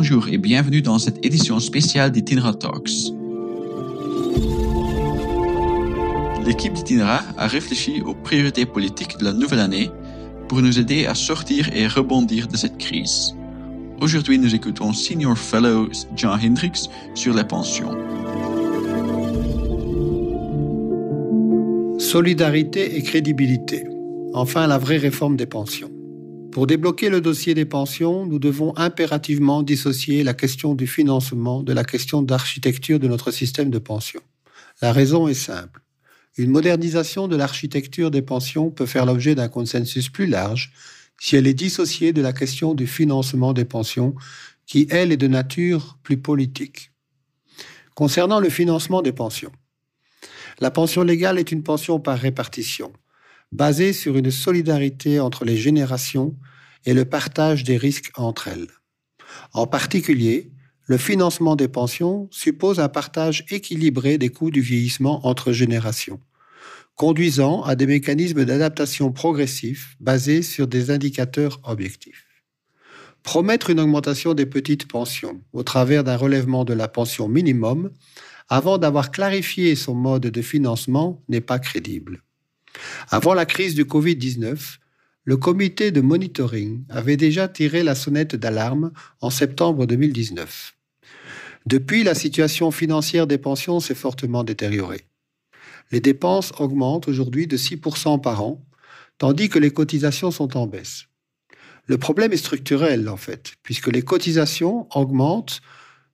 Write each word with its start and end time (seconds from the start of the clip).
bonjour 0.00 0.30
et 0.30 0.38
bienvenue 0.38 0.80
dans 0.80 0.98
cette 0.98 1.22
édition 1.26 1.60
spéciale 1.60 2.10
d'Itinera 2.10 2.54
Talks. 2.54 3.12
L'équipe 6.46 6.72
d'Itinera 6.72 7.20
a 7.36 7.46
réfléchi 7.46 8.00
aux 8.00 8.14
priorités 8.14 8.64
politiques 8.64 9.18
de 9.18 9.24
la 9.26 9.34
nouvelle 9.34 9.60
année 9.60 9.90
pour 10.48 10.62
nous 10.62 10.78
aider 10.78 11.04
à 11.04 11.14
sortir 11.14 11.68
et 11.74 11.86
rebondir 11.86 12.48
de 12.48 12.56
cette 12.56 12.78
crise. 12.78 13.34
Aujourd'hui, 14.00 14.38
nous 14.38 14.54
écoutons 14.54 14.94
Senior 14.94 15.36
Fellow 15.36 15.90
John 16.16 16.40
Hendricks 16.42 16.88
sur 17.14 17.34
les 17.34 17.44
pensions. 17.44 17.90
Solidarité 21.98 22.96
et 22.96 23.02
crédibilité. 23.02 23.86
Enfin, 24.32 24.66
la 24.66 24.78
vraie 24.78 24.96
réforme 24.96 25.36
des 25.36 25.44
pensions. 25.44 25.90
Pour 26.52 26.66
débloquer 26.66 27.10
le 27.10 27.20
dossier 27.20 27.54
des 27.54 27.64
pensions, 27.64 28.26
nous 28.26 28.40
devons 28.40 28.76
impérativement 28.76 29.62
dissocier 29.62 30.24
la 30.24 30.34
question 30.34 30.74
du 30.74 30.88
financement 30.88 31.62
de 31.62 31.72
la 31.72 31.84
question 31.84 32.22
d'architecture 32.22 32.98
de 32.98 33.06
notre 33.06 33.30
système 33.30 33.70
de 33.70 33.78
pension. 33.78 34.20
La 34.82 34.92
raison 34.92 35.28
est 35.28 35.34
simple. 35.34 35.80
Une 36.36 36.50
modernisation 36.50 37.28
de 37.28 37.36
l'architecture 37.36 38.10
des 38.10 38.22
pensions 38.22 38.70
peut 38.70 38.86
faire 38.86 39.06
l'objet 39.06 39.36
d'un 39.36 39.48
consensus 39.48 40.08
plus 40.08 40.26
large 40.26 40.72
si 41.20 41.36
elle 41.36 41.46
est 41.46 41.54
dissociée 41.54 42.12
de 42.12 42.22
la 42.22 42.32
question 42.32 42.74
du 42.74 42.86
financement 42.86 43.52
des 43.52 43.66
pensions, 43.66 44.14
qui, 44.66 44.86
elle, 44.90 45.12
est 45.12 45.18
de 45.18 45.28
nature 45.28 45.98
plus 46.02 46.16
politique. 46.16 46.92
Concernant 47.94 48.40
le 48.40 48.48
financement 48.48 49.02
des 49.02 49.12
pensions, 49.12 49.52
la 50.60 50.70
pension 50.70 51.02
légale 51.02 51.38
est 51.38 51.52
une 51.52 51.62
pension 51.62 52.00
par 52.00 52.18
répartition 52.18 52.92
basée 53.52 53.92
sur 53.92 54.16
une 54.16 54.30
solidarité 54.30 55.20
entre 55.20 55.44
les 55.44 55.56
générations 55.56 56.36
et 56.84 56.94
le 56.94 57.04
partage 57.04 57.64
des 57.64 57.76
risques 57.76 58.10
entre 58.16 58.48
elles. 58.48 58.68
En 59.52 59.66
particulier, 59.66 60.52
le 60.86 60.96
financement 60.96 61.56
des 61.56 61.68
pensions 61.68 62.28
suppose 62.32 62.80
un 62.80 62.88
partage 62.88 63.44
équilibré 63.50 64.18
des 64.18 64.28
coûts 64.28 64.50
du 64.50 64.60
vieillissement 64.60 65.26
entre 65.26 65.52
générations, 65.52 66.20
conduisant 66.96 67.62
à 67.62 67.76
des 67.76 67.86
mécanismes 67.86 68.44
d'adaptation 68.44 69.12
progressifs 69.12 69.96
basés 70.00 70.42
sur 70.42 70.66
des 70.66 70.90
indicateurs 70.90 71.60
objectifs. 71.64 72.26
Promettre 73.22 73.70
une 73.70 73.80
augmentation 73.80 74.34
des 74.34 74.46
petites 74.46 74.88
pensions 74.88 75.42
au 75.52 75.62
travers 75.62 76.02
d'un 76.02 76.16
relèvement 76.16 76.64
de 76.64 76.72
la 76.72 76.88
pension 76.88 77.28
minimum 77.28 77.90
avant 78.48 78.78
d'avoir 78.78 79.12
clarifié 79.12 79.76
son 79.76 79.94
mode 79.94 80.22
de 80.22 80.42
financement 80.42 81.22
n'est 81.28 81.40
pas 81.40 81.58
crédible. 81.58 82.22
Avant 83.10 83.34
la 83.34 83.46
crise 83.46 83.74
du 83.74 83.84
Covid-19, 83.84 84.78
le 85.24 85.36
comité 85.36 85.90
de 85.90 86.00
monitoring 86.00 86.84
avait 86.88 87.16
déjà 87.16 87.46
tiré 87.48 87.82
la 87.82 87.94
sonnette 87.94 88.36
d'alarme 88.36 88.92
en 89.20 89.30
septembre 89.30 89.86
2019. 89.86 90.74
Depuis, 91.66 92.02
la 92.02 92.14
situation 92.14 92.70
financière 92.70 93.26
des 93.26 93.38
pensions 93.38 93.80
s'est 93.80 93.94
fortement 93.94 94.44
détériorée. 94.44 95.04
Les 95.92 96.00
dépenses 96.00 96.52
augmentent 96.58 97.08
aujourd'hui 97.08 97.46
de 97.46 97.56
6% 97.56 98.20
par 98.20 98.42
an, 98.42 98.64
tandis 99.18 99.48
que 99.48 99.58
les 99.58 99.70
cotisations 99.70 100.30
sont 100.30 100.56
en 100.56 100.66
baisse. 100.66 101.06
Le 101.86 101.98
problème 101.98 102.32
est 102.32 102.38
structurel, 102.38 103.08
en 103.08 103.16
fait, 103.16 103.54
puisque 103.62 103.88
les 103.88 104.02
cotisations 104.02 104.86
augmentent 104.96 105.60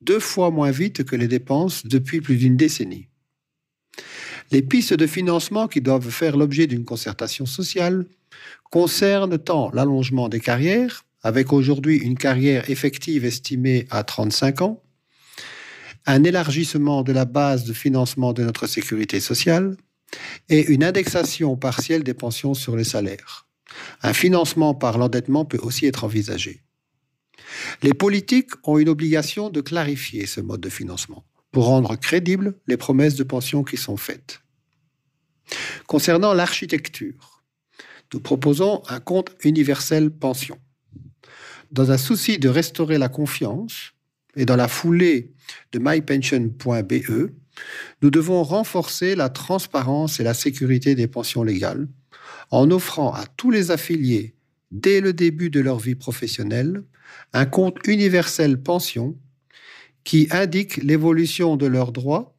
deux 0.00 0.20
fois 0.20 0.50
moins 0.50 0.70
vite 0.70 1.04
que 1.04 1.16
les 1.16 1.28
dépenses 1.28 1.86
depuis 1.86 2.20
plus 2.20 2.36
d'une 2.36 2.56
décennie. 2.56 3.08
Les 4.52 4.60
pistes 4.60 4.92
de 4.92 5.06
financement 5.06 5.66
qui 5.66 5.80
doivent 5.80 6.10
faire 6.10 6.36
l'objet 6.36 6.66
d'une 6.66 6.84
concertation 6.84 7.46
sociale 7.46 8.04
concernent 8.70 9.38
tant 9.38 9.70
l'allongement 9.72 10.28
des 10.28 10.40
carrières, 10.40 11.06
avec 11.22 11.54
aujourd'hui 11.54 11.96
une 11.96 12.18
carrière 12.18 12.68
effective 12.68 13.24
estimée 13.24 13.86
à 13.90 14.04
35 14.04 14.60
ans, 14.60 14.82
un 16.04 16.22
élargissement 16.22 17.02
de 17.02 17.12
la 17.12 17.24
base 17.24 17.64
de 17.64 17.72
financement 17.72 18.34
de 18.34 18.44
notre 18.44 18.66
sécurité 18.66 19.20
sociale 19.20 19.78
et 20.50 20.70
une 20.70 20.84
indexation 20.84 21.56
partielle 21.56 22.04
des 22.04 22.12
pensions 22.12 22.52
sur 22.52 22.76
les 22.76 22.84
salaires. 22.84 23.46
Un 24.02 24.12
financement 24.12 24.74
par 24.74 24.98
l'endettement 24.98 25.46
peut 25.46 25.60
aussi 25.62 25.86
être 25.86 26.04
envisagé. 26.04 26.62
Les 27.82 27.94
politiques 27.94 28.50
ont 28.64 28.76
une 28.76 28.90
obligation 28.90 29.48
de 29.48 29.62
clarifier 29.62 30.26
ce 30.26 30.42
mode 30.42 30.60
de 30.60 30.68
financement 30.68 31.24
pour 31.52 31.66
rendre 31.66 31.96
crédibles 31.96 32.54
les 32.66 32.76
promesses 32.76 33.14
de 33.14 33.22
pension 33.22 33.62
qui 33.62 33.76
sont 33.76 33.96
faites. 33.96 34.40
Concernant 35.86 36.32
l'architecture, 36.32 37.42
nous 38.12 38.20
proposons 38.20 38.82
un 38.88 39.00
compte 39.00 39.30
universel 39.44 40.10
pension. 40.10 40.58
Dans 41.70 41.90
un 41.90 41.98
souci 41.98 42.38
de 42.38 42.48
restaurer 42.48 42.98
la 42.98 43.08
confiance 43.08 43.92
et 44.34 44.44
dans 44.44 44.56
la 44.56 44.68
foulée 44.68 45.32
de 45.72 45.78
mypension.be, 45.78 47.30
nous 48.00 48.10
devons 48.10 48.42
renforcer 48.42 49.14
la 49.14 49.28
transparence 49.28 50.20
et 50.20 50.24
la 50.24 50.34
sécurité 50.34 50.94
des 50.94 51.06
pensions 51.06 51.42
légales 51.42 51.88
en 52.50 52.70
offrant 52.70 53.12
à 53.12 53.26
tous 53.26 53.50
les 53.50 53.70
affiliés, 53.70 54.34
dès 54.70 55.00
le 55.00 55.12
début 55.12 55.50
de 55.50 55.60
leur 55.60 55.78
vie 55.78 55.94
professionnelle, 55.94 56.84
un 57.32 57.46
compte 57.46 57.78
universel 57.86 58.62
pension 58.62 59.16
qui 60.04 60.28
indique 60.30 60.76
l'évolution 60.78 61.56
de 61.56 61.66
leurs 61.66 61.92
droits 61.92 62.34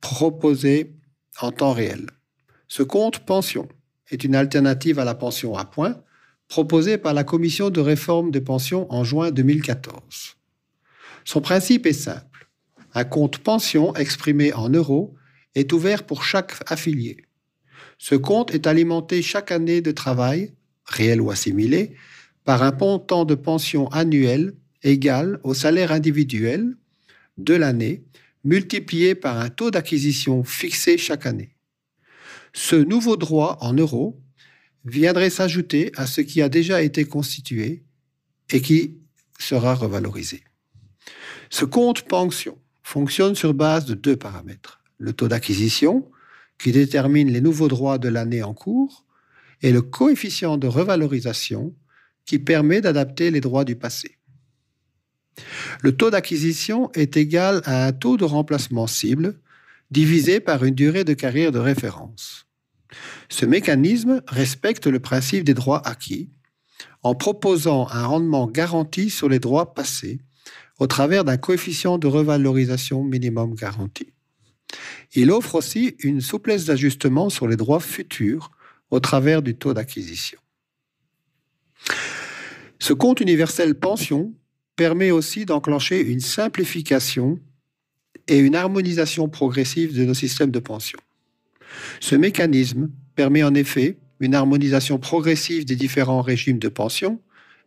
proposés 0.00 0.94
en 1.40 1.52
temps 1.52 1.72
réel. 1.72 2.06
Ce 2.68 2.82
compte 2.82 3.20
pension 3.20 3.68
est 4.10 4.24
une 4.24 4.34
alternative 4.34 4.98
à 4.98 5.04
la 5.04 5.14
pension 5.14 5.56
à 5.56 5.64
points 5.64 6.00
proposée 6.48 6.98
par 6.98 7.14
la 7.14 7.24
Commission 7.24 7.70
de 7.70 7.80
réforme 7.80 8.30
des 8.30 8.40
pensions 8.40 8.90
en 8.92 9.04
juin 9.04 9.30
2014. 9.30 10.36
Son 11.24 11.40
principe 11.40 11.86
est 11.86 11.92
simple. 11.92 12.48
Un 12.94 13.04
compte 13.04 13.38
pension 13.38 13.94
exprimé 13.94 14.52
en 14.54 14.70
euros 14.70 15.14
est 15.54 15.72
ouvert 15.72 16.04
pour 16.04 16.24
chaque 16.24 16.54
affilié. 16.72 17.18
Ce 17.98 18.14
compte 18.14 18.54
est 18.54 18.66
alimenté 18.66 19.20
chaque 19.22 19.52
année 19.52 19.80
de 19.82 19.90
travail, 19.90 20.54
réel 20.86 21.20
ou 21.20 21.30
assimilé, 21.30 21.96
par 22.44 22.62
un 22.62 22.72
montant 22.72 23.24
de 23.26 23.34
pension 23.34 23.88
annuel 23.88 24.54
égal 24.82 25.40
au 25.42 25.54
salaire 25.54 25.92
individuel 25.92 26.76
de 27.36 27.54
l'année 27.54 28.04
multiplié 28.44 29.14
par 29.14 29.38
un 29.38 29.48
taux 29.48 29.70
d'acquisition 29.70 30.44
fixé 30.44 30.98
chaque 30.98 31.26
année. 31.26 31.54
Ce 32.52 32.76
nouveau 32.76 33.16
droit 33.16 33.58
en 33.60 33.72
euros 33.72 34.20
viendrait 34.84 35.30
s'ajouter 35.30 35.92
à 35.96 36.06
ce 36.06 36.20
qui 36.20 36.40
a 36.42 36.48
déjà 36.48 36.82
été 36.82 37.04
constitué 37.04 37.84
et 38.50 38.60
qui 38.60 38.98
sera 39.38 39.74
revalorisé. 39.74 40.42
Ce 41.50 41.64
compte 41.64 42.02
pension 42.02 42.58
fonctionne 42.82 43.34
sur 43.34 43.54
base 43.54 43.84
de 43.84 43.94
deux 43.94 44.16
paramètres. 44.16 44.80
Le 44.98 45.12
taux 45.12 45.28
d'acquisition, 45.28 46.10
qui 46.58 46.72
détermine 46.72 47.30
les 47.30 47.40
nouveaux 47.40 47.68
droits 47.68 47.98
de 47.98 48.08
l'année 48.08 48.42
en 48.42 48.54
cours, 48.54 49.04
et 49.62 49.72
le 49.72 49.82
coefficient 49.82 50.56
de 50.56 50.66
revalorisation, 50.66 51.74
qui 52.24 52.38
permet 52.38 52.80
d'adapter 52.80 53.30
les 53.30 53.40
droits 53.40 53.64
du 53.64 53.76
passé. 53.76 54.17
Le 55.82 55.96
taux 55.96 56.10
d'acquisition 56.10 56.90
est 56.92 57.16
égal 57.16 57.62
à 57.64 57.86
un 57.86 57.92
taux 57.92 58.16
de 58.16 58.24
remplacement 58.24 58.86
cible 58.86 59.38
divisé 59.90 60.40
par 60.40 60.64
une 60.64 60.74
durée 60.74 61.04
de 61.04 61.14
carrière 61.14 61.52
de 61.52 61.58
référence. 61.58 62.46
Ce 63.28 63.46
mécanisme 63.46 64.22
respecte 64.26 64.86
le 64.86 65.00
principe 65.00 65.44
des 65.44 65.54
droits 65.54 65.86
acquis 65.86 66.30
en 67.02 67.14
proposant 67.14 67.88
un 67.88 68.06
rendement 68.06 68.46
garanti 68.46 69.10
sur 69.10 69.28
les 69.28 69.38
droits 69.38 69.74
passés 69.74 70.20
au 70.78 70.86
travers 70.86 71.24
d'un 71.24 71.36
coefficient 71.36 71.98
de 71.98 72.06
revalorisation 72.06 73.02
minimum 73.02 73.54
garanti. 73.54 74.12
Il 75.14 75.30
offre 75.30 75.56
aussi 75.56 75.96
une 76.00 76.20
souplesse 76.20 76.66
d'ajustement 76.66 77.30
sur 77.30 77.48
les 77.48 77.56
droits 77.56 77.80
futurs 77.80 78.50
au 78.90 79.00
travers 79.00 79.42
du 79.42 79.56
taux 79.56 79.74
d'acquisition. 79.74 80.38
Ce 82.78 82.92
compte 82.92 83.20
universel 83.20 83.74
pension 83.74 84.32
permet 84.78 85.10
aussi 85.10 85.44
d'enclencher 85.44 86.00
une 86.00 86.20
simplification 86.20 87.40
et 88.28 88.38
une 88.38 88.54
harmonisation 88.54 89.28
progressive 89.28 89.92
de 89.92 90.04
nos 90.04 90.14
systèmes 90.14 90.52
de 90.52 90.60
pension. 90.60 91.00
Ce 91.98 92.14
mécanisme 92.14 92.88
permet 93.16 93.42
en 93.42 93.54
effet 93.54 93.98
une 94.20 94.36
harmonisation 94.36 94.98
progressive 94.98 95.64
des 95.64 95.74
différents 95.74 96.22
régimes 96.22 96.60
de 96.60 96.68
pension 96.68 97.20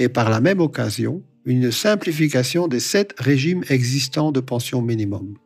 et 0.00 0.08
par 0.08 0.30
la 0.30 0.40
même 0.40 0.60
occasion 0.60 1.22
une 1.44 1.70
simplification 1.70 2.66
des 2.66 2.80
sept 2.80 3.14
régimes 3.18 3.62
existants 3.68 4.32
de 4.32 4.40
pension 4.40 4.82
minimum. 4.82 5.36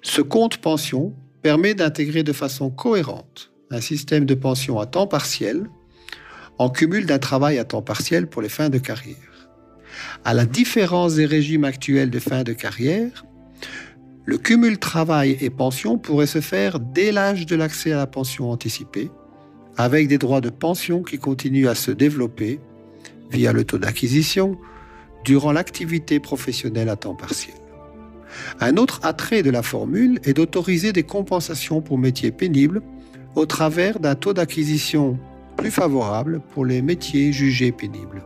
Ce 0.00 0.22
compte 0.22 0.56
pension 0.56 1.14
permet 1.42 1.74
d'intégrer 1.74 2.22
de 2.22 2.32
façon 2.32 2.70
cohérente 2.70 3.52
un 3.70 3.82
système 3.82 4.24
de 4.24 4.34
pension 4.34 4.80
à 4.80 4.86
temps 4.86 5.06
partiel 5.06 5.68
en 6.56 6.70
cumul 6.70 7.04
d'un 7.04 7.18
travail 7.18 7.58
à 7.58 7.64
temps 7.64 7.82
partiel 7.82 8.26
pour 8.26 8.40
les 8.40 8.48
fins 8.48 8.70
de 8.70 8.78
carrière. 8.78 9.37
À 10.24 10.34
la 10.34 10.44
différence 10.44 11.14
des 11.14 11.26
régimes 11.26 11.64
actuels 11.64 12.10
de 12.10 12.18
fin 12.18 12.42
de 12.42 12.52
carrière, 12.52 13.24
le 14.24 14.36
cumul 14.36 14.78
travail 14.78 15.38
et 15.40 15.50
pension 15.50 15.96
pourrait 15.96 16.26
se 16.26 16.40
faire 16.40 16.80
dès 16.80 17.12
l'âge 17.12 17.46
de 17.46 17.56
l'accès 17.56 17.92
à 17.92 17.96
la 17.96 18.06
pension 18.06 18.50
anticipée, 18.50 19.10
avec 19.76 20.08
des 20.08 20.18
droits 20.18 20.40
de 20.40 20.50
pension 20.50 21.02
qui 21.02 21.18
continuent 21.18 21.68
à 21.68 21.74
se 21.74 21.90
développer 21.90 22.60
via 23.30 23.52
le 23.52 23.64
taux 23.64 23.78
d'acquisition, 23.78 24.58
durant 25.24 25.52
l'activité 25.52 26.20
professionnelle 26.20 26.88
à 26.88 26.96
temps 26.96 27.14
partiel. 27.14 27.54
Un 28.60 28.76
autre 28.76 29.00
attrait 29.02 29.42
de 29.42 29.50
la 29.50 29.62
formule 29.62 30.20
est 30.24 30.34
d'autoriser 30.34 30.92
des 30.92 31.02
compensations 31.02 31.80
pour 31.80 31.98
métiers 31.98 32.30
pénibles 32.30 32.82
au 33.34 33.46
travers 33.46 34.00
d'un 34.00 34.14
taux 34.14 34.32
d'acquisition 34.32 35.18
plus 35.56 35.70
favorable 35.70 36.40
pour 36.52 36.64
les 36.64 36.82
métiers 36.82 37.32
jugés 37.32 37.72
pénibles. 37.72 38.22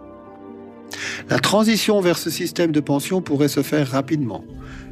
La 1.30 1.38
transition 1.38 2.00
vers 2.00 2.18
ce 2.18 2.30
système 2.30 2.72
de 2.72 2.80
pension 2.80 3.20
pourrait 3.20 3.48
se 3.48 3.62
faire 3.62 3.88
rapidement, 3.88 4.44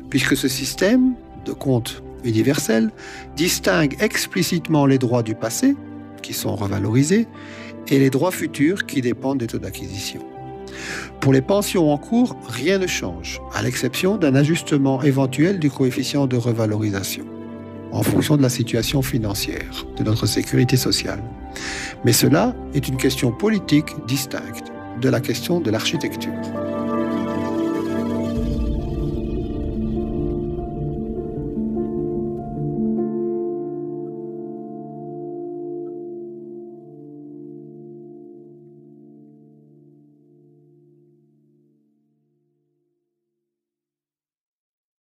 puisque 0.09 0.37
ce 0.37 0.49
système 0.49 1.15
de 1.45 1.53
compte 1.53 2.03
universel 2.25 2.91
distingue 3.37 3.97
explicitement 4.01 4.87
les 4.87 4.99
droits 4.99 5.23
du 5.23 5.35
passé, 5.35 5.77
qui 6.23 6.35
sont 6.35 6.55
revalorisés, 6.55 7.27
et 7.89 7.99
les 7.99 8.11
droits 8.11 8.31
futurs 8.31 8.87
qui 8.87 9.01
dépendent 9.01 9.39
des 9.39 9.47
taux 9.47 9.59
d'acquisition. 9.59 10.21
Pour 11.21 11.33
les 11.33 11.43
pensions 11.43 11.93
en 11.93 11.99
cours, 11.99 12.37
rien 12.49 12.79
ne 12.79 12.87
change, 12.87 13.41
à 13.55 13.63
l'exception 13.63 14.17
d'un 14.17 14.35
ajustement 14.35 15.03
éventuel 15.03 15.59
du 15.59 15.71
coefficient 15.71 16.27
de 16.27 16.37
revalorisation, 16.37 17.25
en 17.93 18.03
fonction 18.03 18.37
de 18.37 18.43
la 18.43 18.49
situation 18.49 19.03
financière 19.03 19.87
de 19.97 20.05
notre 20.05 20.27
sécurité 20.27 20.77
sociale. 20.77 21.23
Mais 22.05 22.13
cela 22.13 22.55
est 22.75 22.87
une 22.89 22.97
question 22.97 23.33
politique 23.33 23.89
distincte 24.07 24.70
de 25.01 25.09
la 25.09 25.21
question 25.21 25.61
de 25.61 25.71
l'architecture. 25.71 26.70